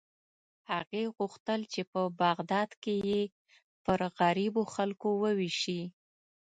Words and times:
هغې 0.71 1.03
غوښتل 1.15 1.59
چې 1.73 1.81
په 1.91 2.01
بغداد 2.21 2.69
کې 2.83 2.95
یې 3.09 3.21
پر 3.83 3.99
غریبو 4.19 4.63
خلکو 4.75 5.07
ووېشي. 5.21 5.81